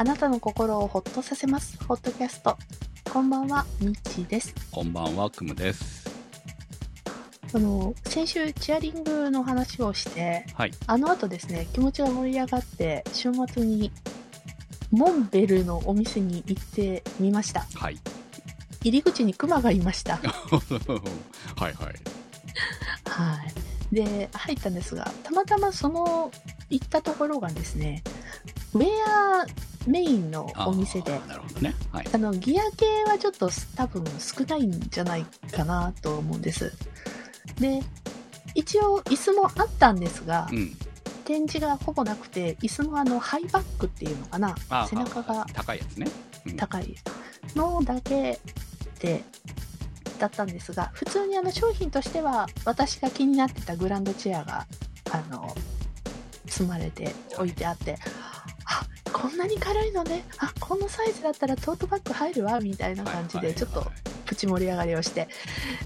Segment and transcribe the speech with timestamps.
[0.00, 1.76] あなたの心をほっとさせます。
[1.84, 2.56] ホットキャスト。
[3.12, 4.54] こんばんは、ミッチーです。
[4.70, 6.08] こんばんは、くむです。
[7.52, 10.70] あの、先週チアリングの話をして、はい。
[10.86, 13.90] あの後ですね、気持ちが盛り上がって、週末に
[14.92, 17.66] モンベルのお店に行ってみました。
[17.74, 17.98] はい。
[18.82, 20.18] 入り口にクマがいました。
[20.22, 20.22] は
[21.58, 21.74] いはい。
[23.04, 23.42] は
[23.90, 23.94] い。
[23.94, 26.30] で、入ったんですが、たまたまその
[26.70, 28.04] 行ったところがですね、
[28.74, 29.46] ウェア
[29.88, 31.74] メインのお店でなるほどね。
[31.92, 32.06] はい。
[32.12, 36.72] あの、ギア系はちょっと多分少ないんじゃないかなと思うんです。
[37.58, 37.80] で、
[38.54, 40.76] 一応椅子もあったんですがう、ん。
[41.24, 44.54] 展示がほぼなくて、椅子もあの、ハイバックっていうのかな
[44.86, 46.06] 背中が高いやつね。
[46.46, 46.94] うん高い
[47.54, 48.38] のだけ
[49.00, 49.22] で、
[50.18, 54.66] だったんですが、普通にあの商品としては、私が気になってたグランドチェアが、
[55.10, 55.54] あの、
[56.46, 58.27] 積まれて置いてあって、あ、
[59.20, 63.84] こんなに軽いのね、あ、このサイズだったらトートバッグ入るわ、みたいな感じで、ちょっと
[64.24, 65.28] プチ盛り上がりをして、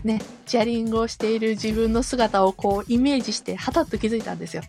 [0.04, 4.62] ね、チアリングをしている自分の姿をこうイメージして、はたっと気づいたんですよ。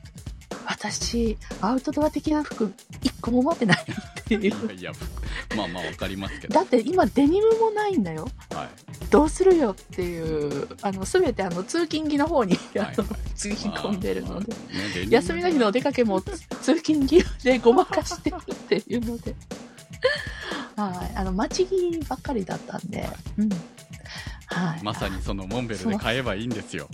[0.65, 4.37] 私、アウトドア的な服、一個も持ってないってい。
[4.37, 6.53] いうやいや、服まあまあわかりますけど。
[6.53, 8.29] だって今デニムもないんだよ。
[8.51, 8.82] はい。
[9.13, 16.31] どうするよっていう、あの、すべてあの、通勤着の方に、あのはいはい、つぎ込んでるので、まあね休みの日のお出かけもつ
[16.63, 19.35] 通勤着でごまかしてるっていうので、
[20.75, 23.49] はい、あの、待ち着ばっかりだったんで、うん。
[24.47, 24.83] はい。
[24.83, 26.89] まさにそのモンベルで買えばいいんですよ。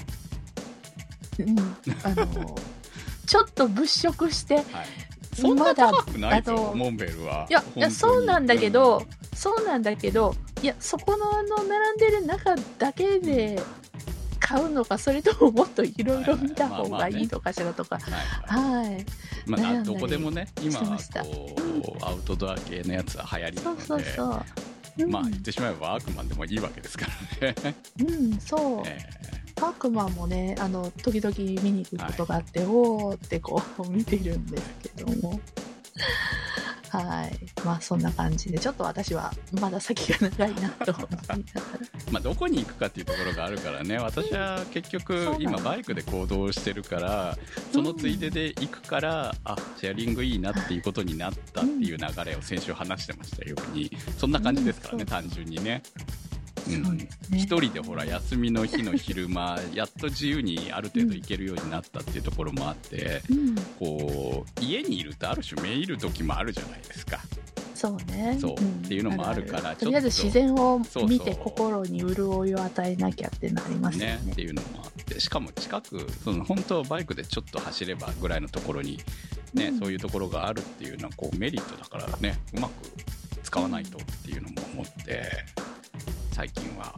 [1.40, 1.58] うん。
[2.04, 2.58] あの、
[3.26, 4.66] ちょっと物色して、はい。
[5.40, 7.48] そんな高くないぞモンベルは。
[7.50, 13.62] いや、いや、そうなんだけど、、そうなんだけど、いや、そこのあの、並んでる中だけで
[14.40, 17.98] 買うのか、それとももっといろいろ見た方がいいのかしらとか。
[17.98, 19.06] うんはい。
[19.46, 25.06] まあ、どこでもね、今こう、アウトドア系のやつは流行りなそうので、そうそう。
[25.06, 27.08] うん、まあ言ってしまえばワークマンでもいいわけですか
[27.42, 27.76] らね。
[28.00, 28.84] うん、そう。
[28.88, 29.00] え
[29.60, 34.64] パークマンもね、あの、時々見に行くことがあって、おーってこう 見てるんです
[34.96, 35.40] けども。
[36.92, 37.38] はい。
[37.64, 41.36] まあそんな感じで、ちょっと私はまだ先が長いなと思いながら。
[41.36, 41.44] ー
[42.12, 47.38] まあどこに行くかっていうところがあるからね、私は結局今バイクで行動してるから、
[47.72, 55.84] そのついでで行くから、あ、シェアリングいいなっていうことになったっていう流れを先週話してましたように、そんな感じですからね、うん単純にね。
[57.34, 67.20] 一人でほら休みの日の昼間 やっと自由にある程度行けるようになったっていうところもあって、うん、こう家にいるとある種めいる時もあるじゃないですか。
[67.80, 68.38] そうね。
[68.42, 68.52] そう。
[68.52, 68.56] ん。
[68.56, 68.60] っ
[68.90, 69.86] ていうのもあるからと。
[69.86, 74.20] とりあえず自然を見て心に潤いを与えなきゃってなりますよね。
[74.26, 74.32] ね。
[74.34, 79.00] っていうのもあってしかも近くその本当はバイクでちょっと走ればぐらいのところに、
[79.54, 79.80] ねうん。
[79.80, 82.74] そういうところがあるっていうのはこうメリットだからねうまく
[83.44, 85.24] 使わないとっていうのも思って
[86.40, 86.96] 最近は。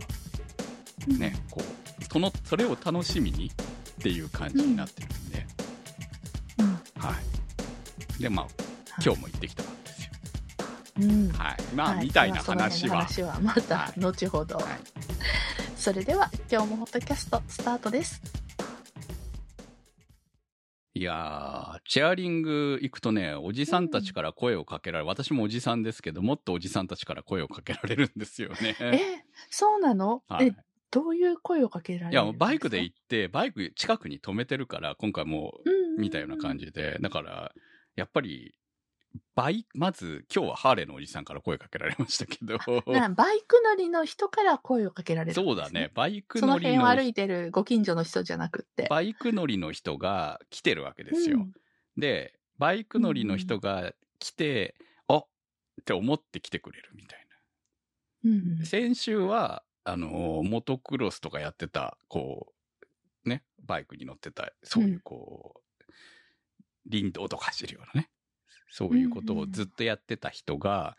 [1.17, 1.63] ね、こ
[1.99, 5.45] うそのそれを楽しみにっていう感じになってるんで、
[6.59, 6.67] うん。
[7.01, 7.15] は
[8.19, 8.21] い。
[8.21, 8.47] でまあ
[9.03, 10.11] 今日も行ってきたわけですよ。
[10.99, 11.29] うん。
[11.29, 11.57] はい。
[11.73, 12.05] まあ、はい。
[12.05, 14.57] みたいな話は、話はまた後ほど。
[14.57, 14.65] はい。
[15.75, 18.21] それでは今日もホットキャストスタートです。
[21.01, 28.75] いやー、チェアリング行くとね、おじさんたちから声をかけられる、私もおじさんですけど、もっとおじさんたちから声をかけられるんですよね。
[28.79, 28.99] え、
[29.49, 30.55] そうなの、はいえ、
[30.91, 36.67] どういう声をかけられるいや、バイクでい行って、バイク近くに止めてるから、今回もう見たような感じ。
[36.67, 37.51] じで、だから、
[37.95, 38.53] やっぱり、
[39.35, 42.57] バイまず、今日はハーレーのおじさんから声かけられましたけど、
[42.91, 45.91] なバイク乗りの人から声をかけられるんです、そうだね、。
[45.93, 48.87] バイクその乗りの辺を歩いてるご近所の人じゃなくって。
[48.89, 51.47] バイク乗りの人が来てるわけですよ。
[51.97, 54.75] で、バイク乗りの人が来て、
[55.07, 55.25] あっ
[55.85, 57.21] て思って来てくれるみたい
[58.23, 58.31] うん。
[58.31, 58.65] うんな。
[58.65, 62.53] 先週は、あの、モトクロスとかやってた、こ
[63.25, 65.83] う、ね、バイクに乗ってた、そういうこう、
[66.89, 68.09] 林道とか走るようなね、
[68.71, 70.97] そういうことをずっとやってた人が、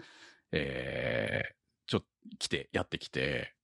[0.53, 1.55] えー、
[1.87, 2.07] ちょっと
[2.39, 3.55] 来て、やってきて、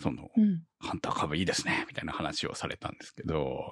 [0.00, 0.62] その、うん。
[0.78, 3.70] ハンター株いいですね、みたいな話をされたんですけど、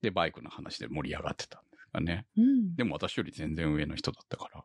[0.00, 2.26] で、バイクの話で盛り上がってたんですがね。
[2.36, 2.74] うん。
[2.76, 4.64] でも私より全然上の人だったから。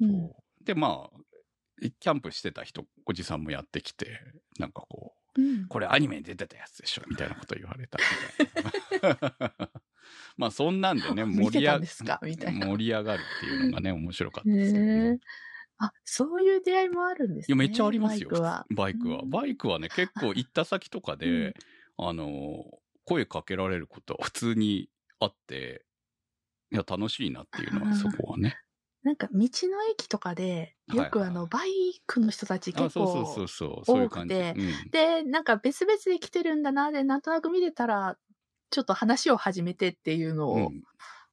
[0.00, 0.30] うん
[0.64, 4.18] で、まあ、キャンプしてた人、おじさんもやってきて、
[4.58, 5.66] なんかこう、うん。
[5.68, 7.98] これアニメに出てたやつでしょ、みたいなこと言われた
[8.92, 9.70] みたいな。
[10.36, 15.18] まあそんなんでね、盛り上がるっていうのがね、面白かったですけどね。
[15.78, 17.54] あ、そういう出会いもあるんですね。
[17.54, 18.28] いや、めっちゃありますよ。
[18.30, 18.66] バイクは。
[18.70, 19.20] バイクは。
[19.22, 21.54] うんバイクはね、結構行った先とかで、
[21.96, 22.64] あの、
[23.04, 24.88] 声かけられることは普通に
[25.20, 25.84] あって、
[26.72, 28.56] いや、楽しいなっていうのは、そこはね。
[29.04, 29.48] なんか道の
[29.92, 31.70] 駅とかで、よくあの、バイ
[32.06, 33.48] クの人たちあ、結構。
[33.86, 34.54] 多くて。
[34.56, 34.90] うん。
[34.90, 38.18] で、なんか別々で来てるんだな、で、なんとなく見てたら、
[38.70, 40.70] ちょっと話を始めてっていうのを、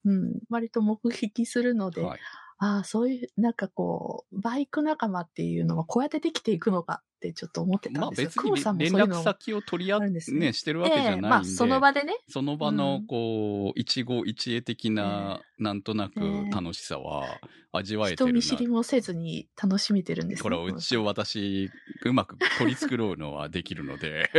[0.06, 2.20] うん、割と目撃するので、うんはい。
[2.64, 8.28] ああ、そういう、なんかこう、バイク仲間っていうのはこうやってできていくのかってちょっと思ってたまあんですよ。
[8.28, 11.26] 別にクムさんも連絡先を取り合ってあるんですね、ねしてるわけじゃないんで。
[11.26, 12.20] ええまあその場でね。
[12.30, 17.40] その場うん、のこう、一期一会的な、なんとなくええ楽しさは
[17.72, 18.36] 味わえて人るな。
[18.36, 20.44] 見知りもせずに楽しめてるんですね。
[20.44, 21.72] これは一応私、
[22.06, 24.30] うまく取り繕うのはできるので、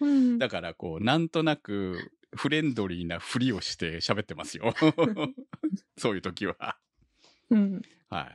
[0.00, 0.38] うん。
[0.40, 4.74] だからこう、なんとなくフレンドリーなふりをして喋ってますよ。
[5.96, 6.76] そういう時は。
[7.52, 7.82] うん。
[8.08, 8.28] はい。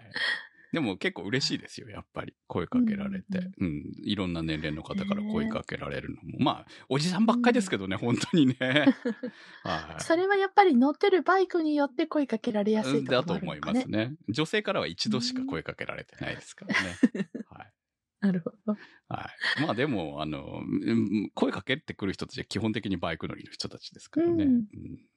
[0.73, 2.33] でも結構嬉しいですよ、やっぱり。
[2.47, 3.39] 声かけられて。
[3.57, 3.83] うんうん。
[4.03, 6.39] いろんな年齢の方から声かけられるのも。
[6.39, 8.55] まあ、おじさんばっかりですけどね、本当にね。
[9.63, 10.01] はい。
[10.03, 13.59] それはやっぱり乗ってるバイクによって声かけられやすいとだこと思い。
[13.61, 14.15] ますね。
[14.27, 16.97] 女性からは一度しか声かけられてないですからね。
[17.49, 17.73] はい。
[18.19, 18.77] なるほど。
[19.07, 19.61] はい。
[19.61, 24.43] まあでも、あの、うん声かけてくる人たちは基本的にバイク乗りの人たちですからね。
[24.43, 24.57] うんうん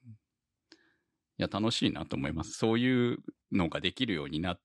[1.41, 2.51] や、楽しいなと思います。
[2.51, 3.17] そういう
[3.51, 4.61] のができるようになっ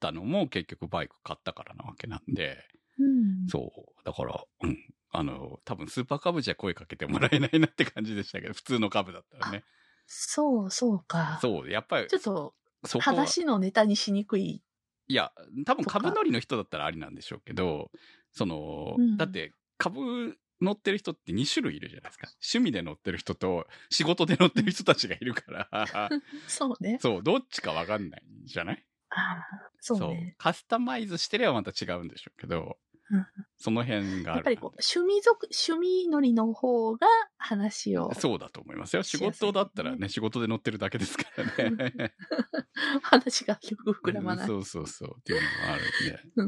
[0.00, 2.64] たのも結局バイク買ったからなわけなんで、
[2.98, 3.48] うん。
[3.48, 4.04] そう。
[4.04, 4.78] だから、うん。
[5.12, 9.64] あの、多分スーパーカブじゃ声かけてもらえないなって感じでしたけど、普通のカブだったらね。
[10.06, 11.38] そう、そうか。
[11.42, 12.54] そう、やっぱりちょ、っと、
[13.00, 14.62] 話のネタにしにくい。
[15.08, 15.32] いや、
[15.66, 17.90] 多分株乗りの人だったらありなんでしょうけど、
[18.32, 22.28] その、うんだって株乗ってる人って2種類いるじゃないですか。
[22.42, 26.10] 趣味で乗ってる人と仕事で乗ってる人たちがいるから、
[26.48, 26.98] そうね。
[27.00, 28.84] そう、どっちかわかんないじゃない？
[29.10, 29.44] ああ、
[29.80, 30.34] そうね。
[30.38, 32.78] カスタマイズしてればまた違うんでしょうけど、
[33.10, 33.26] うん
[33.56, 35.72] その辺があるやっぱりこう、趣味族、趣
[36.04, 39.02] 味乗りの方が話を、そうだと思いますよ。
[39.02, 41.92] 仕事だったらね、仕事で乗ってるだけですからね。
[43.02, 44.46] 話がよく膨らまない。
[44.46, 45.16] そうそうそう。
[45.18, 46.22] っていうのもあるんで。
[46.36, 46.42] う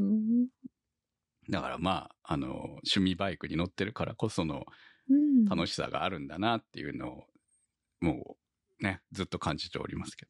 [0.44, 0.49] ん。
[1.50, 4.65] だからまあ、あの、趣味バイクに乗ってるからこその
[5.09, 5.44] うん。
[5.44, 7.25] 楽しさがあるんだなっていうのを、
[8.00, 8.37] も
[8.81, 10.27] うね、ずっと感じておりますけ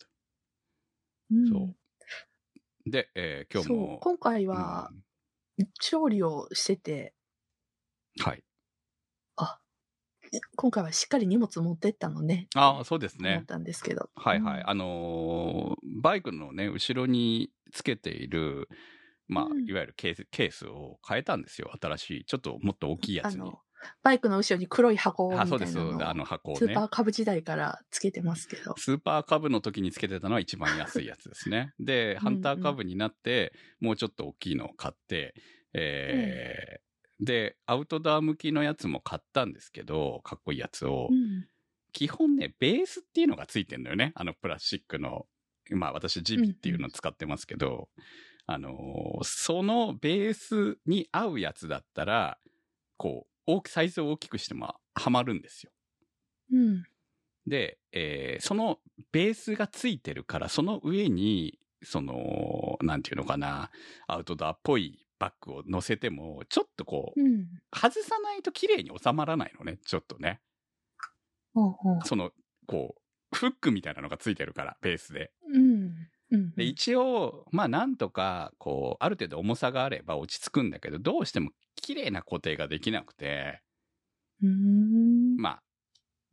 [1.31, 1.59] うんど。
[1.59, 1.65] そ
[2.87, 2.91] う。
[2.91, 3.99] で、えー今日も。
[4.01, 5.03] 今回は、うん
[5.81, 7.15] 調理をしてて、
[8.19, 8.43] はい。
[10.57, 12.49] 今回はしっかり荷物持ってったのね。
[12.55, 13.45] ああ、そうですね思っ。
[13.45, 14.09] たんですけど。
[14.15, 14.61] はいはい。
[14.61, 18.69] うんあのーバイクのね、後ろにつけている、
[19.29, 21.71] まあ、うんいわゆるケースケースを変えたんですよ。
[21.81, 23.53] 新しい、ちょっともっと大きいやつに
[24.03, 25.79] バイクの後ろに黒い箱みたあ、いなそうです。
[25.79, 26.85] あの箱をねスーパ。
[26.85, 28.75] ーカブ時代からつけてますけど。
[28.77, 31.73] スーパーカブの時につけてたのは一番安いやつですね。
[31.81, 35.35] で、ハンターカブになって、もうちょっと大きいのを買って、
[35.75, 36.93] えー
[37.25, 41.07] で、アウトドア向きのやつも買ったんですけど、かっこいいやつを。
[41.09, 41.47] うん。
[41.93, 44.11] 基本ね、ベースっていうのがついてんのよね。
[44.17, 45.27] あのプラスチックの。
[45.71, 47.89] まあ私ジビっていうのを使ってますけど、
[48.53, 52.39] あのーそのベースに合うやつだったら、
[52.97, 55.73] こう、大きサイズを大きくしてもはまるんですよ。
[56.53, 56.85] うん。
[57.47, 58.79] で、えーその
[59.13, 63.71] ベースがついてるから、その上に、その、なんていうのかな、
[64.07, 67.47] アウトドアっぽいバッグを乗せても、ちょっとこう、うん。
[67.73, 70.41] 外さないと綺麗に収まらないのね、ちょっとね。
[71.55, 72.01] ほうほう。
[72.05, 72.33] その、
[72.67, 72.97] こ
[73.33, 75.33] う、フックみたいなのがついてるから、ベースで。
[75.53, 76.09] うん。
[76.33, 76.55] うん。
[76.55, 83.63] で、一応、まあなんとか、こう、ある程度重さがあれば落ち着くんだけど、どうしても綺麗な固定ができなくて。
[85.39, 85.63] まあ、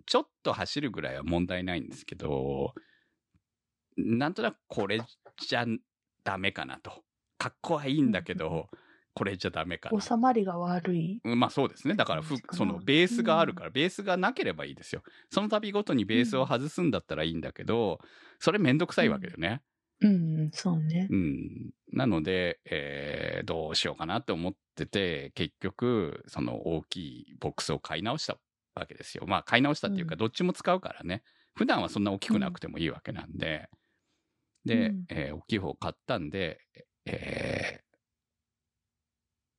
[0.07, 2.73] ちょっと走るぐらいは問題ないんですけど、
[3.97, 5.01] なんとなくこれ
[5.37, 5.65] じゃ
[6.23, 7.03] ダメかなと。
[7.37, 8.69] 格好はいいんだけど、
[9.13, 10.01] これじゃダメかな。
[10.01, 11.19] 収まりが悪い。
[11.23, 11.95] うんまあそうですね。
[11.95, 15.03] だからそのベースがあるから、ベースがなければいいですよ。
[15.29, 17.99] その度ごとにベースを外すんだったらいいんだけど、
[18.39, 19.49] それめんどくさいわけよね。
[19.49, 19.59] うん、
[20.53, 21.07] そうね。
[21.09, 21.71] うん。
[21.91, 28.37] なので、えーどうしようかなって思ってて、結局、その大きいボックスを買い直した
[28.75, 29.25] わけですよ。
[29.27, 31.23] まあ買い直したっていうか、うんどっちも使うからね。
[31.55, 33.69] 普段はそんな大きくなくてもいいわけなんで。
[34.65, 36.59] で、うんえー大きい方を買ったんで、
[37.05, 37.89] えー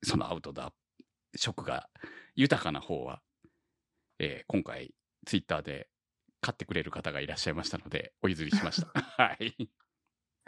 [0.03, 0.73] そのアウトドア
[1.37, 1.89] 色が
[2.35, 3.23] 豊かな方は、
[4.19, 4.95] えー今回
[5.27, 5.89] ツイッターで
[6.41, 8.89] 買ってくれる方がいらっしゃいましたので、お譲りしました。
[9.23, 9.71] はい。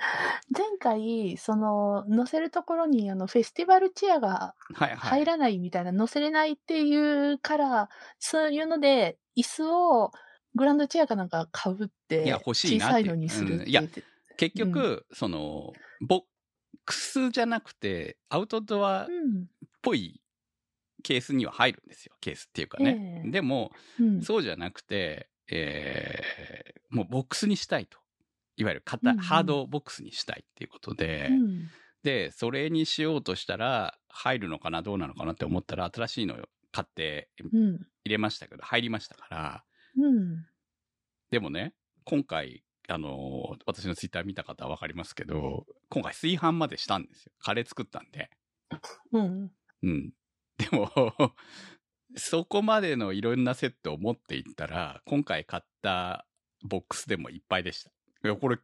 [0.57, 4.97] 前回、その、乗せるところに、あの、フェスティバルチェアがはいはい。
[4.97, 10.13] 入らないみたいな、乗せれないっていうから、そういうので、椅子を
[10.55, 14.03] グランドチェアかなんか買うって、いや欲しいなって小さいのにするって言って。
[14.37, 16.23] 結局、その、ボッ
[16.85, 19.47] クスじゃなくて、アウトドアっうん。
[19.83, 20.21] ぽい
[21.03, 22.15] ケースには入るんですよ。
[22.21, 23.23] ケースっていうかね。
[23.25, 24.23] ええでも、うん。
[24.23, 28.02] そうじゃなくて、えーもうボックスにしたいと。
[28.57, 31.71] いわゆる型、うんうんハードボックスにしたいっていうことで、うん。
[32.03, 36.39] で、それにしようとしたら、入るのかな、どうなのかなって思ったら、新しいのを
[36.73, 37.75] 買ってうん。
[37.75, 39.65] 入れましたけど、入りましたから、
[39.97, 40.47] うん。
[41.31, 47.33] でもね、今回、あのー私のツイッター見た方はわかりますけど、今回炊飯までしたんですよ。
[47.39, 48.29] カレー作ったんで。
[49.13, 49.51] うん。
[49.83, 50.13] うん。
[50.59, 50.91] でも、
[52.17, 56.27] そこまでのいろんなセットを持っていったら、今回買った
[56.63, 57.93] ボックスでもいっぱいでした。
[58.25, 58.59] いや、これ、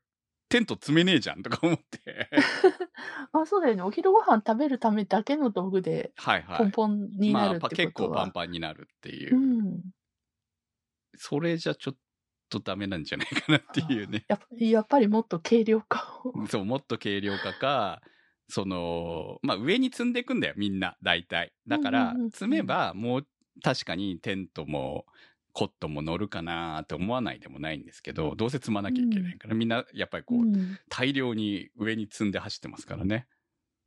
[0.49, 2.29] テント詰めねえじゃんとか思って。
[3.33, 3.83] あ、そうだよね。
[3.83, 6.59] お昼ご飯食べるためだけの道具ではいはい。
[6.59, 7.61] ポンポンになるってことは。
[7.61, 9.39] まあ、結構パンパンになるっていうう。
[9.39, 9.83] ん。
[11.17, 11.97] それじゃちょっ
[12.49, 14.25] とダメなんじゃないかなっていうね。
[14.29, 16.33] やっぱやっぱりもっと軽量化を。
[16.49, 18.01] そう、もっと軽量化か、
[18.49, 21.53] その、まあ上に積んでいくんだよ、みんな、大体。
[21.67, 23.27] だから積めばもう
[23.63, 25.05] 確かにテントも
[25.53, 30.79] コットンも乗るかなって思わないでもないんですけど、どうせ積まなきゃいけないから、みんなやっぱりこう、うん。
[30.89, 33.27] 大量に上に積んで走ってますからね。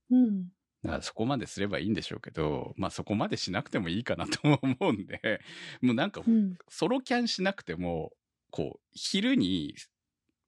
[0.09, 0.43] うん。
[0.83, 5.41] だからそこまですればいいんでしょうけど、まあそこまでしなくてもいいかなとも思うんで、
[5.81, 6.57] もうなんかうん。
[6.69, 8.11] ソロキャンしなくても、
[8.49, 9.75] こう、昼に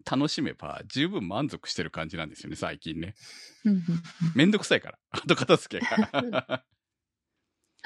[0.10, 3.16] 楽しめば十分満足してる感じなんですよね、最近ね。
[3.64, 3.84] うん。
[4.36, 5.00] めんどくさいから。
[5.12, 6.66] 後片付けが。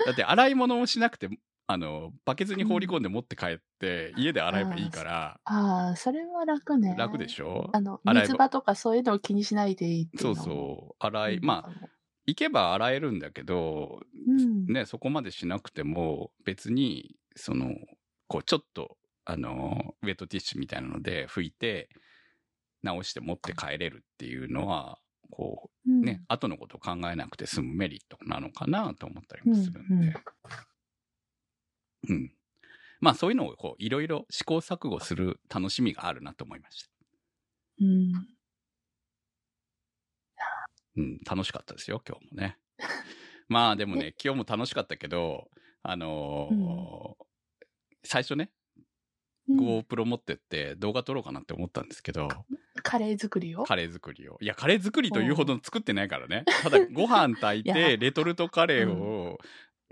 [0.06, 1.28] だって洗い物をしなくて、
[1.70, 6.96] あの、バケツに放り込んで持って帰って、家で洗えばいいから、ああ、それは楽ね。
[6.96, 7.72] 楽でしょ？
[7.74, 10.96] あの、水場とかそういうのを気にしないでいいっていそうそう。
[11.00, 11.72] 洗い、まあ、
[12.26, 14.72] 行けば洗えるんだけど、うん。
[14.74, 17.74] ね、そこまでしなくても、別に、その、
[18.28, 21.90] こう、ちょっと、あの、ウェットティッシュみたいなので拭いて、
[22.84, 25.00] 直して持って帰れるっていうのは、
[25.32, 29.90] こう、うんね、後のことを考えなくて済むメリットなのかなと思ったりもするんで。
[29.92, 30.14] うん。
[33.00, 36.90] まあそういうのをこう、いろいろ試行錯誤する楽しみがあるなと思いました。
[37.82, 38.28] うん。
[40.98, 42.58] うん、楽しかったですよ、今日もね。
[43.48, 45.50] まあでもね、今日も楽しかったけど、
[45.84, 47.28] あのー
[48.04, 48.52] 最初ね、
[49.50, 52.30] うん、GoPro 持ってって動画撮ろうかなって思ったんですけど、
[52.84, 53.64] カレー作りを？
[53.64, 54.38] カレー作りを。
[54.40, 56.46] いや、カレー作りというほど作ってないからね。
[56.64, 59.40] ただ、ご飯炊いて、 レトルトカレーを、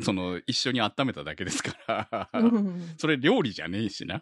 [0.01, 2.95] その、一緒に温めただけですから、うん。
[2.97, 4.21] それ料理じゃねえしな。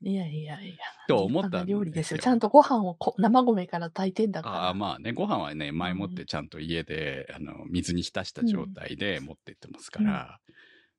[0.00, 0.76] いやいやいや。
[1.08, 2.18] と思った料理ですよ。
[2.18, 4.54] ちゃんとご飯をこ生米から炊いてんだから。
[4.64, 10.40] ああ、まあね、ご飯はね、前もってちゃんと家で、あの、水に浸した状態で持ってってますから、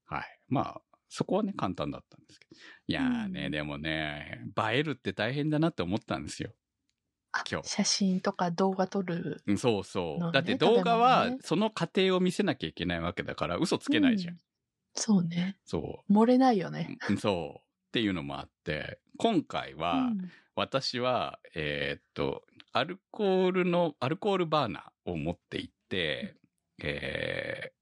[0.05, 0.24] はい。
[0.50, 2.55] まあ、そこはね、簡単だったんですけど。
[2.88, 6.51] いやーね、うんでもね、映えるって大変だなって思ったんですよ。
[7.38, 9.42] あ今日写真とか動画撮る。
[9.46, 10.32] うんそうそう。
[10.32, 14.34] だって動画はその過程を見せなきゃいけないわけだから、嘘つけないじゃん。
[14.36, 14.39] うん
[14.98, 15.58] そうね。
[15.65, 16.98] そ漏れないよね。
[17.10, 17.13] う。
[17.13, 17.60] うんそう。
[17.60, 26.38] っていうのもあって、今回は、うん私は、えーっと、アルコールの、アルコールバーナーを持って行って、
[26.82, 27.74] え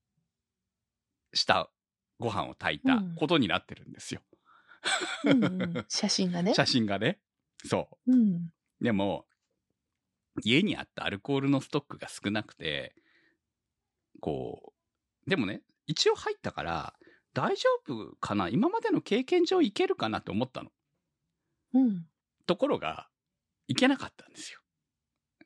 [1.33, 1.69] ー、した
[2.19, 4.22] ご飯を炊いたことになってるんですよ。
[5.25, 6.53] うんうん写真がね。
[6.55, 7.19] 写真がね。
[7.63, 8.51] そうん。
[8.81, 8.83] う。
[8.83, 9.25] でも、
[10.41, 12.95] 家にあったアルコールのストックが少なくて、
[14.19, 14.73] こ
[15.25, 16.93] う、でもね、一応入ったから、
[17.33, 18.47] 大丈夫かな？
[18.47, 20.71] 今までの経験上いけるかなと思ったの。
[21.73, 22.05] うん。
[22.45, 23.09] ところが、
[23.67, 24.59] いけなかったんですよ。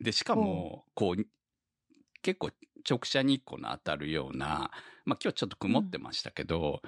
[0.01, 1.25] で、しかも、こう、
[2.21, 2.51] 結構
[2.89, 4.71] 直射日光の当たるような、
[5.05, 6.81] まあ今日ちょっと曇ってましたけど、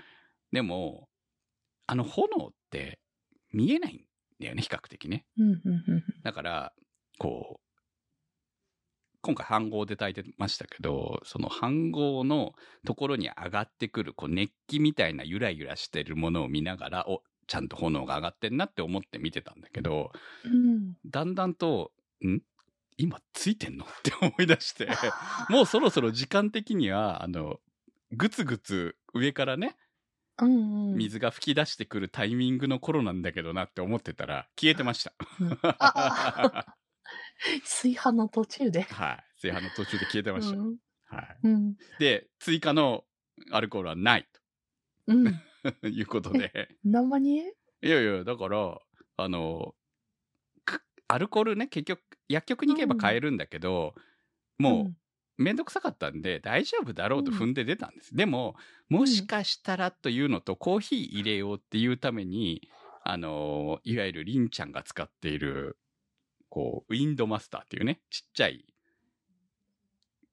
[0.52, 1.08] でも、
[1.88, 3.00] あの炎って
[3.52, 4.06] 見えないん
[4.40, 5.26] だよね、比較的ね。
[5.38, 5.50] うん。
[5.50, 5.60] うん。
[5.88, 6.74] うんだから、
[7.20, 7.69] こう、
[9.30, 12.54] 今回飯盒で炊いてましたけど、その飯盒の
[12.86, 20.12] ところに上がってくる、こう熱気みたいなゆらゆらしてるものを見ながら、お、ちゃんと炎が上がってんなって思って見てたんだけど、
[20.46, 20.96] うん。
[21.06, 21.92] だんだんと、
[22.26, 22.40] ん？
[22.98, 23.86] 今ついてんの？
[23.86, 24.90] って思い出して、
[25.50, 27.60] もうそろそろ時間的には、あの、
[28.12, 29.78] ぐつぐつ上からね、
[30.42, 30.98] うんうん。
[30.98, 35.14] 水が噴き出してくるタイミングの頃なんだけどなって思ってたら、消えてました。
[37.64, 38.82] 炊飯の途中で。
[38.84, 39.24] はい。
[39.42, 40.58] 炊飯の途中で消えてました。
[40.58, 40.78] うん。
[41.06, 41.40] はい。
[41.44, 41.76] うん。
[42.00, 43.06] で、追加の
[43.52, 44.28] アルコールはない
[45.08, 45.26] うん。
[45.82, 46.70] と いうことで。
[46.84, 47.44] 生にい
[47.82, 48.80] やいや、だから、
[49.18, 49.76] あの、
[50.66, 53.96] くアルコールね、結局、薬局に行けば買えるんだけど、
[54.58, 54.96] もう、
[55.42, 58.14] めんどくさかったんで、大丈夫だろうと踏んで出たんです。
[58.14, 58.56] でも、
[58.90, 62.70] もしかしたらというのと、コーヒー入れようっていうために、
[63.04, 65.78] あの、いわゆるりんちゃんが使っている、
[66.50, 68.66] こう、ウィンドマスターっていうね、ちっちゃい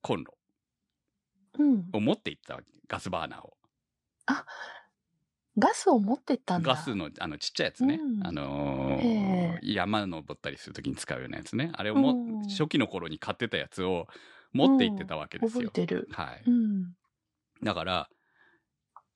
[0.03, 0.35] コンロ
[1.59, 1.73] うん。
[1.73, 1.89] うん。
[1.93, 2.67] を持っていったわけ。
[2.89, 3.57] ガスバーナーを。
[5.59, 6.69] ガスを持ってったんだ。
[6.75, 7.95] ガスの、あの、ちっちゃいやつね。
[7.95, 11.71] うんあのーへ山登ったりするときに使うようなやつね。
[11.73, 14.07] あれをも、うん初期の頃に買ってたやつを
[14.53, 15.71] 持って行ってたわけですよ。
[15.71, 16.09] 覚えてる。
[16.13, 16.43] はい。
[16.47, 16.95] うん。
[17.63, 18.09] だから、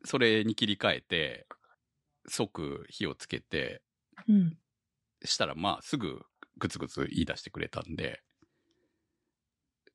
[0.04, 1.46] それに切り替えて、
[2.26, 3.82] 即火をつけて、
[4.28, 4.58] うん。
[5.22, 6.22] したらまあすぐ
[6.60, 8.20] グツグツ言い出してくれたんで、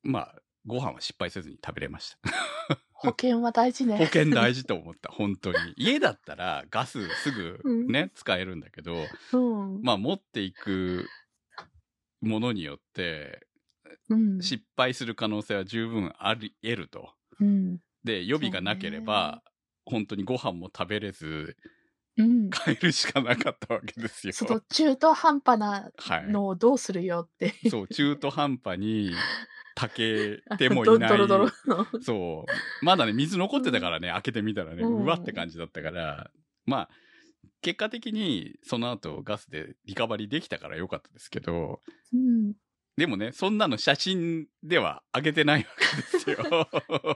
[0.02, 0.34] まあ、
[0.66, 2.76] ご飯は失敗せずに食べれました。
[2.92, 3.96] 保険は大事ね。
[3.98, 5.58] 保険大事と思った、本当に。
[5.76, 9.82] 家だったらガスすぐね、使えるんだけど、うん。
[9.82, 11.06] まあ持っていく
[12.20, 13.46] ものによって、
[14.08, 14.42] うん。
[14.42, 17.12] 失敗する可能性は十分あり得ると。
[17.40, 17.80] うん。
[18.04, 19.42] で、予備がなければ、
[19.84, 21.56] 本当にご飯も食べれず、
[22.18, 22.50] うん。
[22.50, 24.32] 帰るしかなかったわけですよ。
[24.32, 27.54] その中途半端なはいのをどうするよって。
[27.70, 29.12] そう、中途半端に
[29.76, 31.08] 炊けてもいない。
[31.08, 31.86] ドロドロの。
[32.00, 32.84] そう。
[32.84, 36.30] まだね、水残ってたからね、開けてみたらね、うわって感じだったから、
[36.64, 36.90] まあ、
[37.60, 41.80] 結果的にその後ガスでリカバリーできたからよかったですけど、
[42.12, 42.54] うん。
[42.96, 47.15] でもね、そんなの写真では上げてないわけですよ。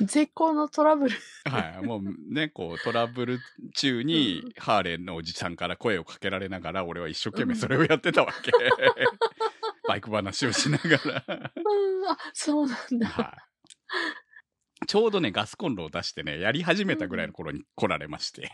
[0.00, 1.16] 絶好のトラブル。
[1.44, 1.84] はい。
[1.84, 3.40] もうね、こう、トラブル
[3.74, 8.52] 中に、ハーレーのおじさんから声をかけられながら、俺は一生懸命それをやってたわけ。
[9.88, 10.90] バイク話をしなが
[11.28, 11.52] ら。
[11.56, 12.08] うん。
[12.08, 13.06] あ、そうなんだ。
[13.06, 14.86] はい。
[14.86, 18.50] ちょうどね、ガスコンロを出してね、やり始めたぐらいの頃に来られまして。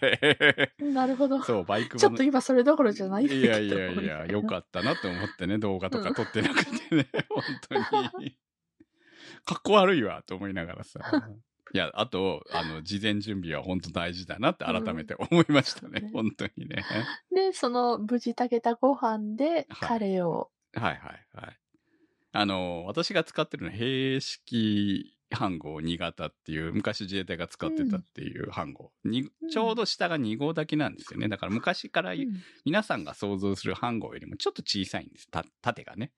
[0.79, 1.43] なるほど。
[1.43, 7.43] そう、バイクちょっと今それどころじゃないいやいやいや、よかったなって思ってね、動画とか撮ってなくてね、 本
[8.13, 8.37] 当に。
[9.45, 11.01] かっこ悪いわ、と思いながらさ。
[11.75, 16.85] いや、あと、あの、事前準備は本当大事だなって改めて思いましたね、うん本当にね。
[17.35, 20.51] で、その無事炊けたご飯でカレーを。
[20.75, 21.59] はいはいはい。
[22.33, 28.93] あの、私が使ってるのは、兵式飯号2型っていう、昔自衛隊が使ってたっていう飯号。
[29.05, 31.29] にうんちょうど下が2号炊きなんですよね。
[31.29, 35.29] だから昔からうん皆さんが想像する飯号よりもちょっと小さいんです。
[35.31, 36.13] た縦がね。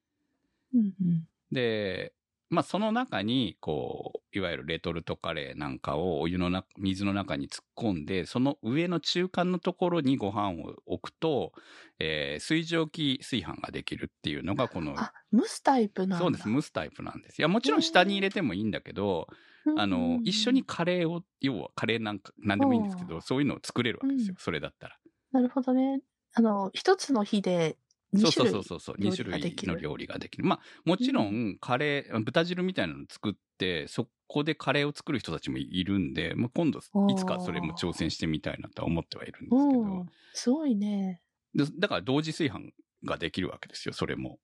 [0.73, 2.13] うんうんで、
[2.51, 11.53] まあその中に、こう、いわゆるレトルトカレーなんかをお湯の中、水の中に突っ込んで、その上の中間のところにご飯を置くと、
[11.99, 16.25] えー水蒸気炊飯ができるっていうのがこの、あ、蒸すタイプなんだ。
[16.25, 17.39] そうです、蒸すタイプなんです。
[17.41, 19.27] いや、もちろん下に入れてもいいんだけど、
[19.65, 20.65] うんあの、一緒に。
[20.65, 24.99] カレーを、要はカレーなんか、なんでもいいんですけど、うんそういうのを作れるわけですよう、んそれだったら。
[25.33, 26.03] なるほどね。
[26.33, 27.77] あの、一つの日で2
[28.19, 28.59] そうそ。
[28.61, 30.45] うそうそう、2料理種類の料理ができる。
[30.45, 36.83] まあ、もちろん、カレー、豚汁みたいなの作って、そこでカレーを作る人たちもいるんで、まあ、今度、い
[37.17, 40.09] つかそれも挑戦してみたいなとは思ってはいるんですけうどん、。
[40.33, 41.21] すごいね。
[41.55, 42.73] でだから同時炊飯
[43.05, 44.39] ができるわけですよ、それも。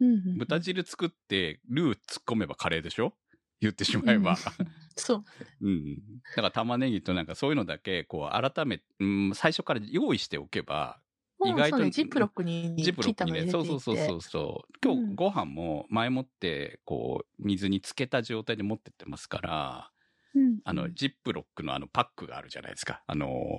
[0.00, 3.14] うんうん豚汁作って、ルー突っ込めばカレーでしょ？
[3.60, 4.36] 言ってしまえば。
[4.96, 5.24] そう。
[5.60, 5.96] うん。
[5.96, 10.98] だから玉ねぎとなんかそういうのだけ、こう、改め、うん、最初から用意しておけば、
[11.44, 14.72] 意外とね、ジップロックにジップロックにね、そうそうそうそうそう。
[14.82, 19.90] 今うん日ご飯も前もって、こう、水につけた状態で持ってってますから、
[20.34, 23.02] うんあの、ジップロックのあのパックがあるじゃないですか。
[23.06, 23.58] あの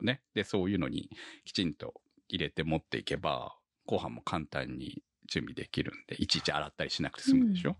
[0.00, 0.22] ーね。
[0.34, 1.10] で、そういうのに
[1.44, 7.76] きちんと入れて持っていけば、ご飯も簡単に準備できるんで、いちいち洗ったりしなくて済むでしょ。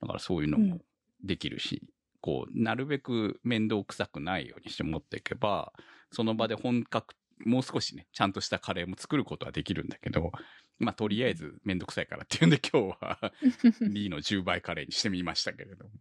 [0.00, 0.80] だからそういうのも
[1.22, 1.82] できるし、
[2.20, 5.72] こう、なるべく面倒くさくないようにして持っていけば、
[6.10, 10.32] その場で本格、もう少しね、ちゃんとしたカレーも作ることはできるんだけど、
[10.78, 13.32] まあ、とりあえずめんどくさいからって いうんで今日は
[13.92, 15.94] B の10倍カレーにしてみましたけれども。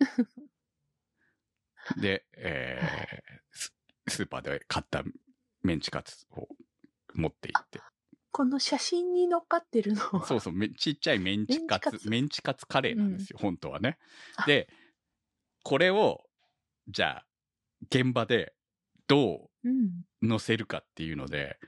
[2.00, 3.74] で、えース
[4.08, 5.04] スーパーで買った
[5.62, 6.48] メンチカツを
[7.14, 7.80] 持って行って。
[8.32, 10.26] この写真に乗っかってるのは。
[10.26, 13.98] そうそう、めちっちゃいメンチカツ、メンチカツカレーなんですよ、本当はね
[14.36, 14.46] あ。
[14.46, 14.68] で、
[15.62, 16.24] これを、
[16.88, 17.26] じゃあ、
[17.82, 18.54] 現場で
[19.06, 20.04] どうん。
[20.22, 21.58] う乗せるかっていうので、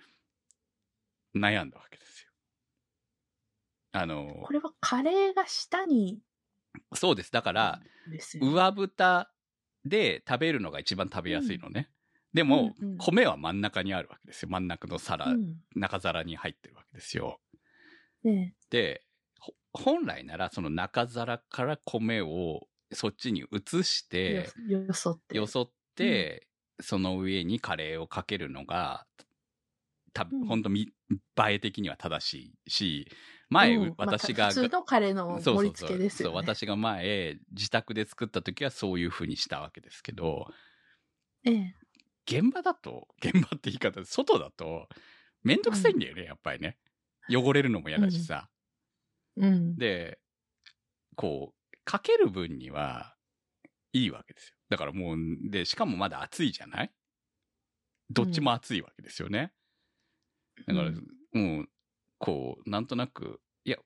[1.34, 2.30] 悩んだわけですよ。
[3.92, 6.20] あのこ、れはカレーが下に。
[6.94, 7.32] そうです。
[7.32, 9.30] だから、ね上蓋
[9.84, 11.90] で食べるのが一番食べやすいのね。
[12.32, 14.48] でも、うんうん米は真ん中にあるわけですよ。
[14.50, 17.40] 真ん中の皿、うん中皿に入ってるわけですよ。
[18.24, 19.02] ねで、
[19.40, 25.36] ほ本来ならその中皿から米をそっちに移して、よよそって。
[25.36, 26.48] よそって、
[26.82, 29.06] その上にカレーをかけるのが、
[30.12, 33.08] たうん本当見栄え的には正しいし、
[33.48, 36.30] 前、うん私が、まあ普通のカレーの盛り付けですよね。
[36.30, 40.46] そう私が前、自宅で作った時はそういう風にしたわけですけど、
[41.46, 41.74] ええ
[42.26, 44.88] 現場だと、現場って言い方、外だと、
[45.42, 46.78] めんどくさいんだよね、やっぱりね。
[47.30, 48.50] 汚れるのも嫌だしさ。
[49.36, 49.78] うん。
[49.78, 50.20] で、
[51.16, 53.16] こう、かける分には、
[53.92, 54.56] いいわけですよ。
[54.72, 55.18] だからもう、
[55.50, 56.92] で、しかもまだ暑いじゃない？
[58.10, 59.52] どっちも熱いわけですよね。
[60.66, 61.68] だから、うんもう、
[62.18, 63.78] こう、なんとなく、いや、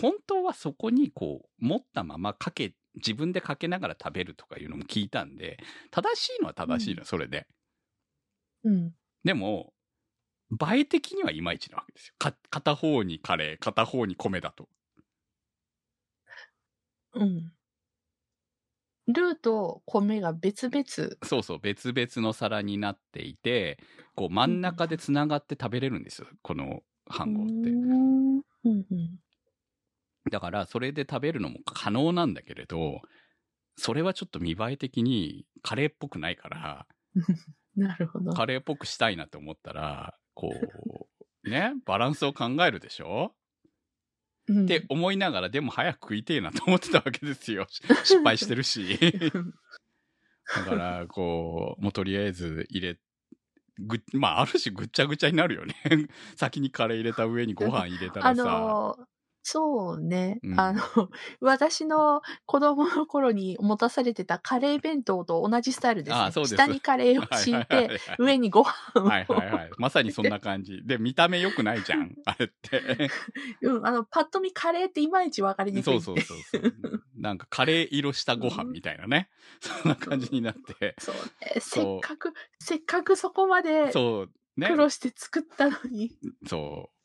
[0.00, 5.58] 本当はそこにこう、持ったままかけ、自分でかけながら食べるとかいうのも聞いたんで、
[5.90, 7.46] 正しいのは正しいの、それで。
[8.64, 8.94] うん。
[9.24, 9.72] でも、
[10.74, 12.14] 映え的にはいまいちなわけですよ。
[12.18, 14.68] か片方にカレー、片方に米だと。
[17.14, 17.52] うん。
[19.06, 21.16] ルーと米が別々。
[21.24, 23.78] そうそう、別々の皿になっていて、
[24.16, 27.78] こう真ん中でつながって食べれるんですよ、この飯盒って。
[27.82, 29.18] うーんうんうん。
[30.30, 33.02] だから、それで食べるのも可能なんだけれど、
[33.76, 36.88] それはちょっと見栄え的にカレーっぽくないから、
[37.76, 38.32] なるほど。
[38.34, 41.08] カレーっぽくしたいなと思ったら、こ
[41.44, 43.34] う、ね、バランスを考えるでしょ？
[44.48, 47.66] うんって思いながら、でも早く食いてえなと思ってたわけですよ。
[47.68, 48.98] し 失敗してるし。
[50.56, 52.98] だから、こう、もうとりあえず入れ、
[53.78, 55.74] ぐ、まあ、ある種ぐっちゃぐちゃになるよね。
[56.36, 58.44] 先にカレー入れた上にご飯入れたらあさ。
[58.44, 59.11] のー
[59.42, 60.80] そうね、うんあの、
[61.40, 66.22] 私の子供の頃に持たされてたカレー弁当と同じスタイルですね。
[66.22, 69.04] あそうです下にカレーを敷いはいはいて、上にご飯を。
[69.04, 69.70] はいはいはい。
[69.78, 70.82] まさにそんな感じ。
[70.84, 72.14] で、見た目良くないじゃん。
[72.24, 73.10] あれって。
[73.62, 75.84] うん、あの、パッと見カレーっていまいちわかりにくい。
[75.84, 77.04] そうそうそうそう。
[77.16, 79.28] なんかカレー色したご飯みたいなね。
[79.60, 80.94] そんな感じになって。
[81.00, 81.54] そうね。
[81.54, 84.30] せそうっかく、せっかくそこまでそう。
[84.56, 84.76] ね苦。
[84.76, 86.12] 労して作ったのに。
[86.46, 87.02] そう。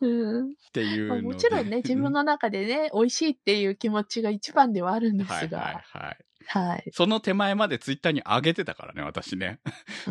[0.00, 0.50] うん。
[0.50, 1.28] っていうまあので。
[1.28, 5.58] もちろんね、 自分の中でね、美味しいっていう気持ちが一番ではあるんですはいが。
[5.58, 6.18] はいはい。
[6.46, 6.90] はい。
[6.92, 9.60] その手前までツイッターに上げてたからね、私ね。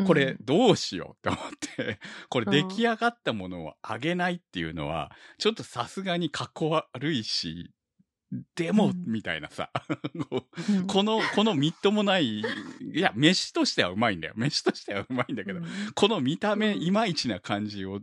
[0.05, 1.39] これどうしようって思っ
[1.75, 7.71] て、 これ出来上がったものをあげないっていうのは、ちょっとさすがに格好悪いし、
[8.55, 9.71] でも、うんみたいなさ、
[10.87, 12.43] この、このみっともない、い
[12.93, 14.33] や、飯としてはうまいんだよ。
[14.35, 18.01] 飯としてはうまいんだけど、うんこの見た目うんいまいちな感じを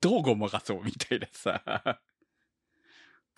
[0.00, 1.62] どうごまかそうみたいなさ、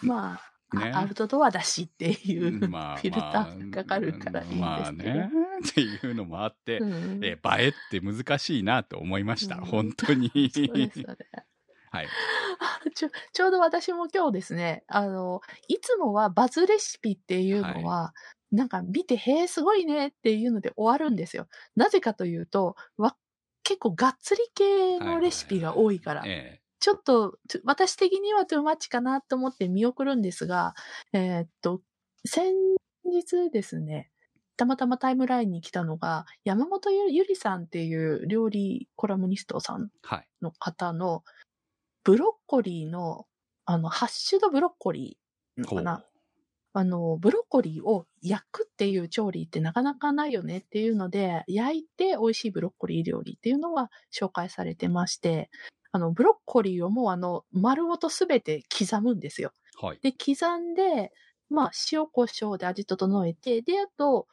[0.02, 0.40] ま
[0.72, 4.60] あ、ねあアウトドアだしっていう、まあ、フィルターがかかるからいいんですけど。
[4.60, 5.30] まあね、
[5.70, 9.56] っていうのもあって、うんえ映えって難しいなと思いました。
[9.56, 10.30] うん本当に。
[11.92, 12.06] はい。
[12.58, 18.14] あ ちょちょうど私も今日ですね、あの、いつもはバズレシピっていうのは、
[18.50, 21.48] なんか見て、へえ、すごいねっていうので終わるんですよ。
[21.76, 23.14] なぜかというと、わ
[23.62, 26.22] 結構がっつり系のレシピが多いから。
[26.26, 30.74] えちょっと、私的にはトゥーマッチかなと思って見送るんですが、
[31.12, 31.80] えーっと、
[32.26, 32.52] 先
[33.04, 34.10] 日ですね、
[34.56, 40.28] たまたまタイムラインに来たのが、山本ゆゆりさんっていう料理コラムニストさんはい。
[40.42, 41.22] の方の、
[42.02, 43.26] ブロッコリーの、
[43.64, 46.04] あの、ハッシュドブロッコリーのかな
[46.74, 55.50] あの、ブロッコリーを焼くっていう調理ってなかなかないよねっていうので、焼いて美味しいブロッコリー料理っていうのが紹介されてまして、
[55.92, 59.52] あの、ブロッコリーをもうあの、丸ごとすべて刻むんですよ。
[59.80, 60.00] はい。
[60.02, 61.12] で、刻んで、
[61.50, 64.26] まあ、塩コショウで味整えて、で、あと、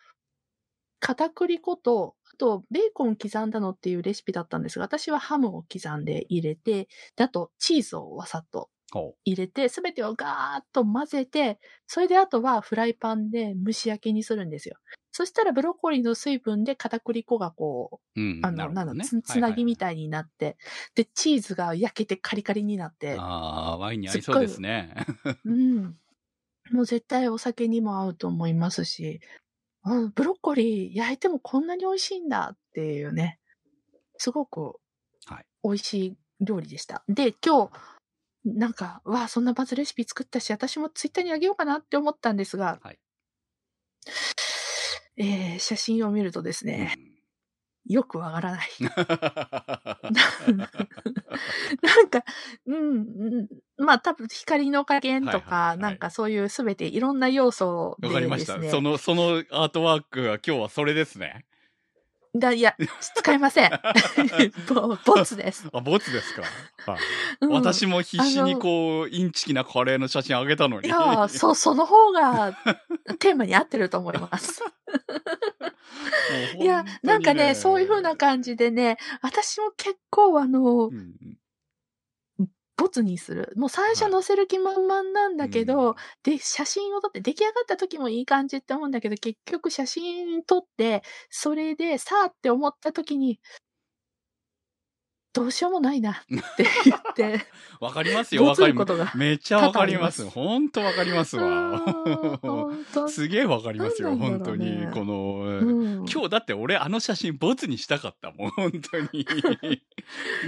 [1.02, 8.79] 片栗粉と、あと、ベーコン刻んだのっていうレシピだったんですが、私はハムを刻んで入れて、で、あと、チーズをわさっとほ
[9.26, 14.78] 入れて、すべてをガーッと混ぜて、それであとはフライパンで蒸し焼きにするんですよ。
[15.12, 18.06] そしたらブロッコリーの水分で片栗粉がこう。
[18.16, 18.24] うん。
[18.24, 19.78] う、あの、ねなんだ、つつなぎみい。
[19.78, 20.58] たいになって、
[20.96, 24.94] で、チーズが焼けてカリカリになって、ああ、ワインに合いそうですね。
[25.46, 26.00] うん。
[26.72, 29.22] もう絶対お酒にも合うと思いますし、
[29.84, 33.40] あブロッコリー焼いてもこんなに美味しいんだっていうね、
[34.18, 34.80] すごく
[35.26, 37.04] はい美味しい料理でした。
[37.10, 37.72] で、今日、
[38.46, 43.00] なんか、わあ、そんなバズレシピ作ったし、私もツイッターにあげようかなって思ったんですが、はい
[45.18, 46.96] えー写真を見るとですね、
[47.86, 48.70] よくわからない。
[51.82, 52.24] なんか、
[52.66, 53.48] うん、うん
[53.78, 58.54] まあ多分光の加減とはいはいか、はいなんかそういうすべていろんな要素でわかりました。
[58.58, 58.72] ですね。
[58.72, 61.46] その、そのアートワークは今日はそれですね。
[62.36, 62.76] だいや、
[63.16, 63.72] 使いません。
[64.72, 65.68] ぼボツです。
[65.74, 66.44] あ、ボツですか？
[66.92, 67.02] はい。
[67.42, 70.88] うん私も必死にこう、インチキなカレーの写真あげたのに。
[70.88, 72.54] いや、 そ、その方が
[73.18, 74.62] テーマに合ってると思います。
[76.60, 78.18] いや、なんかね、そういう風なじ。
[78.18, 81.14] 感じでね、私も結構あのう、ん
[82.80, 83.54] ボツにする。
[83.58, 93.40] もう最初載せる気満々なんだけど、うんで、写真を撮って出来上がった時もいい感じって思うんだけど、結局写真撮って、それでさあって思った時に、
[95.32, 96.16] どうしようもないなっ
[96.58, 97.46] て 言って、
[97.80, 99.18] わかりますよ、わかります。
[99.18, 100.24] めっちゃわかります。
[100.24, 101.80] 多々ありますほんとわかりますわ。
[102.42, 104.88] 本当 すげえわかりますよ、なんなん本当に。
[104.92, 109.28] この、うん今日だって俺あの写真ボツにしたかったもん、 本当に。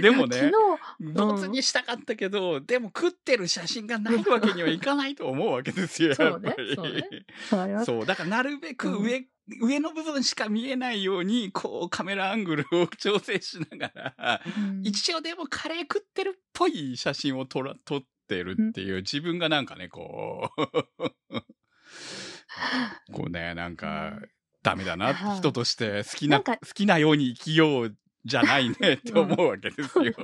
[0.00, 0.50] でもね
[0.98, 6.74] ボツにしたかったけど、でも食ってる写真がないわけにはいかないと思うわけですよ、そうねやっぱり。
[6.74, 7.08] そうね
[7.48, 7.86] 日、わかります。
[7.86, 9.24] そう、だからなるべく上、
[9.60, 14.82] 上の部分しか見えないように、こうカメラアングルを調整しながら、うん。
[14.84, 20.62] 一応でもカレー食ってるっぽい写真を撮ら撮ってるっていう自分がなんかね、こう、
[23.12, 24.18] こうね、なんか、
[24.62, 30.14] ダメだな、人として好きな、な好きなように生きようじゃないねって思うわけですよ。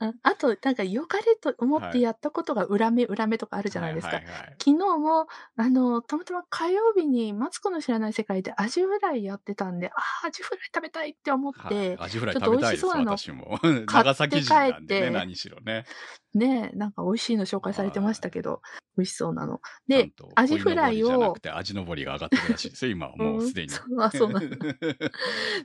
[0.00, 4.16] ああと、なんか良かれと思ってやったことが裏目、裏目とかあるじゃないですか。
[4.16, 9.92] はいはいはい昨日も、あの、たまたま火曜日にマツコの知らない世界でアジフライやってたんで、あ
[10.24, 13.58] あ、アジフライ食べたいって思っはいて、アジフライちょっと食べたいです、美味しそうなの私も。
[13.60, 15.84] 買って長崎人なんでね、帰って何しろね。
[16.34, 18.60] ね、なんか美味しいの紹介されてましたけど、
[18.96, 19.60] 美味しそうなの。
[19.88, 23.72] でアジフライをじゃなく、て、味のぼりが上がってるらしいですよ、今はもうすでに。
[23.90, 24.56] うんあ、そうなんだ。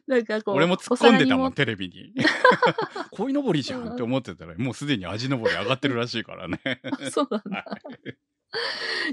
[0.08, 2.14] なんかこう、 俺も突っ込んでたもん、おテレビに。
[3.12, 6.60] 鯉のぼりじゃんって思ってたら、もうすでに味のぼり上がってるらしいからね。
[7.12, 7.66] そうなんだ。
[7.66, 8.18] はい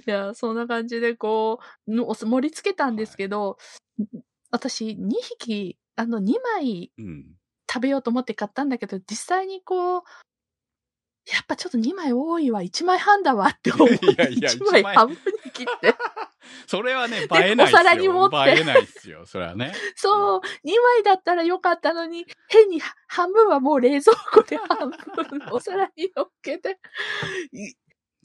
[0.07, 3.59] いや、そんな感じでこう、の盛り付けたんですけど、
[4.51, 7.37] 私2匹、あの2枚うん。
[7.69, 10.03] 食べようと思って買ったんだけど、実際にこう、
[11.33, 14.95] やっぱちょっと2枚多いわ、1枚半だわって思って、いやいや1枚一枚。
[14.95, 15.95] 半分に切って、
[16.69, 17.81] それはね、映えないっすよ。
[17.81, 18.37] お皿に持って。
[18.37, 19.73] 映えないっすよ、それはね。
[19.97, 20.43] そう、2
[20.81, 24.99] 枚だったらよかったのに、変に半分はもう冷蔵庫で半分
[25.51, 26.79] お皿に乗っけて、
[27.53, 27.75] い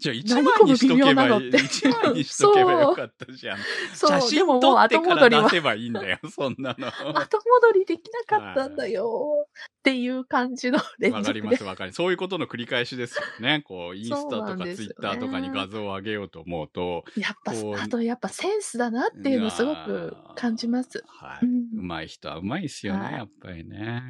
[0.02, 1.30] じゃあ一何枚にしとけばいい。
[1.30, 3.58] この微妙なのって一枚にしとけばよかったじゃん。
[3.94, 6.88] そう、で写真撮って後戻りはから出、せばいいんだよ、そんなの。
[7.20, 11.98] 後戻りできなかったんだよ、っていう感じの連続でわかります、わかります。
[11.98, 13.62] そういうことの繰り返しですよね。
[13.62, 21.04] こう、インスタとかツイッターとかに画像を上げようと思うと、やっぱあとやっぱセンスだなっていうのをすごく感じます。
[21.06, 21.46] はい。
[21.46, 24.02] うまい人はうまいですよね、はいやっぱりね。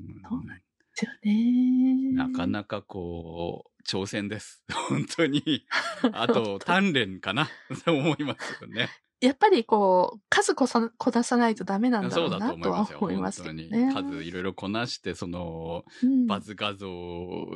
[0.00, 0.62] うんそうなんで
[0.94, 2.12] すよね。
[2.14, 4.64] なかなかこう、挑戦です。
[4.88, 5.66] 本当に。
[6.12, 7.48] あと、鍛錬かな
[7.84, 8.88] と 思いますよね。
[9.20, 13.52] やっぱりこう、数こさこなさないとダメなんだそうだとろうなとは思いますよ。
[13.52, 13.90] ね。
[13.94, 16.88] 数いろいろこなして、その、うんバズ画像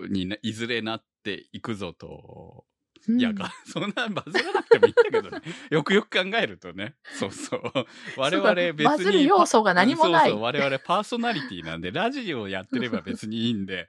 [0.09, 2.65] にないずれなっていくぞと。
[3.09, 5.43] うんいや、が そんなバズらなくてもいいんだけどね。
[5.71, 6.95] よくよく考えるとね。
[7.05, 7.63] そうそう。
[8.17, 8.85] 我々別に。
[8.85, 10.31] バズる要素が何もない。
[10.31, 10.43] そうそう。
[10.43, 13.89] 我々パーソナリティなんで、ラジオやってれば別にいいんで、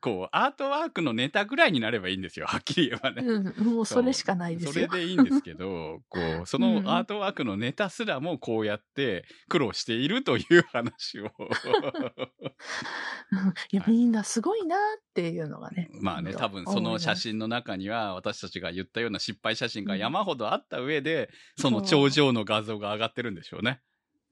[0.00, 2.46] こう、アートワークのネタぐらいになればいいんですよ。
[2.46, 3.26] はっきり言えばね。
[3.26, 4.72] うん、もうそれしかないですよ。
[4.72, 11.30] それでいいんですけど、こう、そのアートワークのネタすらもこうやって苦労しているという話を。
[11.38, 11.48] うん
[13.70, 14.78] いや、みんなすごいなっ
[15.14, 15.90] ていうのがね。
[16.00, 23.80] まあね、多分その写真の中には私たちが言ったような失敗写真が山ほどあった上で、その頂上の画像が上がってるんでしょうね。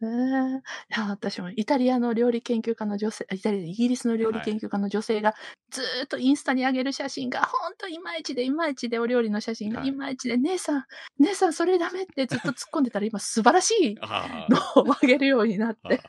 [0.02, 0.62] えーい
[0.96, 5.34] や私もイタリアの料理研究家の女性、イタリア、イギリスの料理研究家の女性が、
[5.70, 9.88] ずーっとインスタに上げる写真が、ほんといまいちでいまいちで、お料理の写真がはい。
[9.90, 10.84] いまいちで、姉さん、
[11.18, 16.00] 姉さんそれダメってずっと突っ込んでたら、今素晴らしいあのを上げるようになっあて。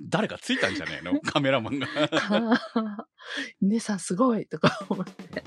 [0.00, 1.20] 誰かついたんじゃねえの？
[1.22, 1.86] カメラマンが。
[3.60, 5.44] 姉さんすごいとか思って。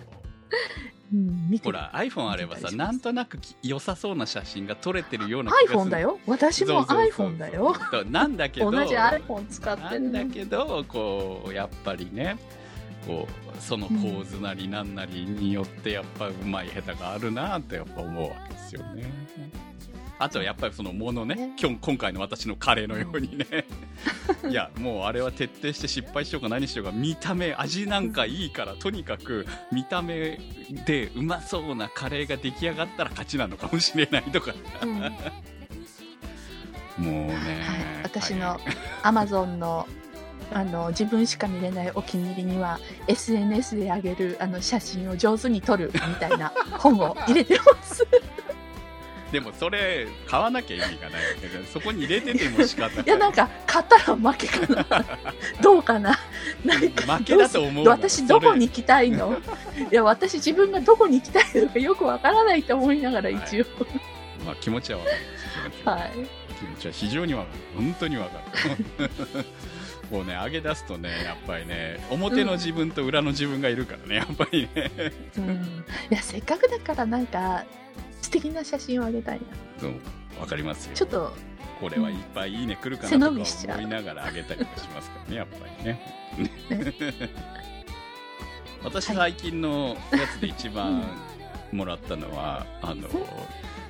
[1.13, 6.20] うん、ほら、iPhone あればさ、なんとなくき良さそうな写真が撮れてるような iPhone だよ。
[6.28, 7.76] 私も iPhone だよ。
[7.91, 8.06] そう。
[8.10, 12.38] なんだけど、 同じ iPhone 使ってるなんだけど、こう、やっぱりね、
[13.08, 19.12] こう、その構図なりなんなりによって、やっぱうまい下手があるなってやっぱ思うわけですよね。
[20.20, 23.46] あとはやっぱりそのものねね、今日、今回の私のカレーのようにね。
[24.50, 30.39] いや、もうあれは徹底して失敗しようか何しようか、見た目、味なんかいいから、とにかく見た目
[30.86, 34.54] でうまそうなカレーが出来上がったら勝ちなのかもしれないとか。
[34.82, 35.00] うん
[36.98, 38.60] もうね、はい、私のはい
[39.04, 39.88] Amazon の
[40.53, 48.07] あの自分しか見れないお気に入りには SNS で上げるあの写真を上手に撮るみたいな 本を入れてます。
[49.31, 53.05] でもそれ買わなきゃ意味がないわけでそこに入れてても仕方ない。
[53.05, 55.05] いやなんか買ったら負けかな。
[55.62, 56.17] どうかな。
[56.63, 59.38] なんか負けだと思う私どこに行きたいの？
[59.91, 63.65] いや私自分がどこに行きたいのかよくわからないと思いながら一応。
[63.77, 63.89] それ
[64.45, 65.17] まあ気持ちはわかる。
[65.83, 66.12] はい、
[66.57, 67.60] 気持ちは非常にわかる。
[67.75, 68.39] 本当にわか
[68.99, 69.10] る
[70.12, 74.91] もうね上げ出すとねやっぱりね表の自分と裏の自分がいるからねやっぱりね。
[75.38, 75.58] うん、い
[76.10, 77.65] やせっかくだからなんか
[78.22, 79.41] 素敵な写真をあげたいな。
[79.80, 79.91] そう
[80.39, 80.96] わかりますよ。
[80.96, 81.34] ちょっと
[81.80, 86.02] これはいっぱいいいね来るか背なとか思いながら上げたりとかしますからねやっぱりね。
[88.84, 91.04] 私最近のやつで一番
[91.72, 93.08] もらったのは、あの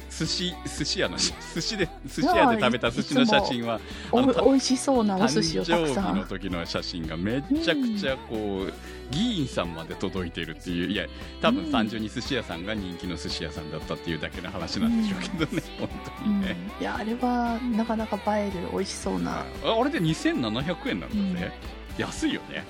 [0.10, 3.80] 寿司寿司屋のし寿司で寿司屋で食べた寿司の写真は
[4.12, 5.78] 美味しそうなお誕寿司をた。
[5.78, 6.28] く生日のさん。
[6.28, 8.74] 時の写真がめちゃくちゃこう、
[9.12, 11.06] 議員さんまで届いてるっていういや
[11.42, 11.72] 多分うん。
[11.72, 15.90] 単純に寿司屋さんが人気の寿司屋さんだったっていうだけの話なんでしょうけどね、本
[16.20, 16.40] 当うん。
[16.40, 21.52] にね、いやあれはなかなか映える美味しそうな、ああれで2700円なんだぜ、
[21.98, 22.64] 安いよね。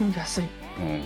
[0.00, 0.44] うん、安い。
[0.44, 1.02] うん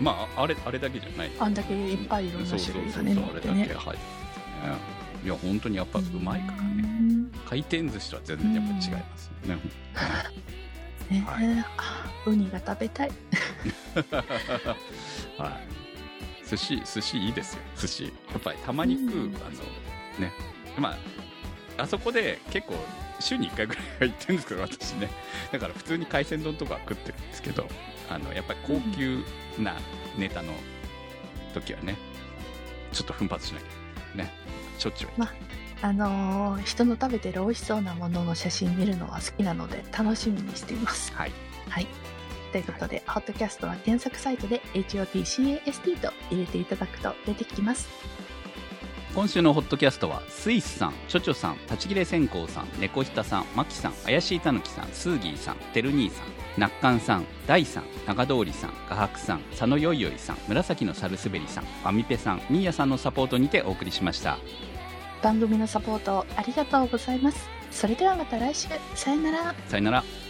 [0.00, 1.30] まああれあれだけじゃない。
[1.38, 3.66] あんだけいっぱいいろんなそうそう種類がそうそうあれね載ってね。
[3.68, 4.10] だけ入ってて
[4.68, 4.74] ね。
[5.24, 6.82] いや本当にやっぱうまいからね。
[6.82, 7.30] うん。
[7.46, 8.80] 回転寿司とは全然やっぱ違いま
[9.16, 9.60] すよね、
[11.10, 11.20] ね。
[11.26, 11.36] は
[11.78, 13.10] あウニが食べたい。
[15.38, 15.50] はい。
[16.48, 17.60] 寿司寿司いいですよ。
[17.76, 18.04] 寿司。
[18.04, 19.36] やっぱりたまに食う、うん。
[19.36, 19.50] あの
[20.20, 20.32] ね。
[20.78, 20.96] ま
[21.76, 22.74] ああそこで結構
[23.20, 25.08] 週に1回ぐらいは行ってるんですけど私ね。
[25.52, 27.68] だから普通に海鮮丼とかは食ってるんですけど
[28.08, 29.24] あのやっぱり高級
[29.58, 29.76] な
[30.16, 30.52] ネタの
[31.54, 31.96] 時はね
[32.92, 34.32] ちょっと奮発しなきゃね。
[34.78, 41.12] しょっちゅうは行ってあのー人の食べてる美味しそうなものの写真見るのは好きなので楽しみにしています。
[41.14, 41.32] はい。
[41.68, 41.86] はい。
[42.52, 47.88] ということで、ホットキャストは検索サイトで HOTCAST と入れていただくと出てきます
[49.14, 64.38] 今週のホットキャストはスイスさん、チョチョさん、立ち切れ線香さん、猫下さん、マキさん、怪しいたぬきさん、スーギーさん、てる兄さん、ナッカンさん、ダイさん、長通りさん、画伯さん、佐野よいよいさん、紫のサルスベリさん、ファミペさん、ミーヤさんのサポートにてお送りしました。
[65.22, 70.27] 番組のサポートありがとうございますそれではまた来週さよならさよなら。